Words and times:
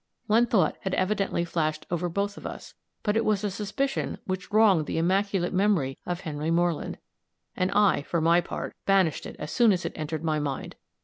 One 0.25 0.47
thought 0.47 0.77
had 0.79 0.95
evidently 0.95 1.45
flashed 1.45 1.85
over 1.91 2.09
both 2.09 2.35
of 2.35 2.43
us; 2.43 2.73
but 3.03 3.15
it 3.15 3.23
was 3.23 3.43
a 3.43 3.51
suspicion 3.51 4.17
which 4.25 4.51
wronged 4.51 4.87
the 4.87 4.97
immaculate 4.97 5.53
memory 5.53 5.95
of 6.07 6.21
Henry 6.21 6.49
Moreland, 6.49 6.97
and 7.55 7.69
I, 7.69 8.01
for 8.01 8.19
my 8.19 8.41
part, 8.41 8.75
banished 8.87 9.27
it 9.27 9.35
as 9.37 9.51
soon 9.51 9.71
as 9.71 9.85
it 9.85 9.93
entered 9.95 10.23
my 10.23 10.39
mind. 10.39 10.75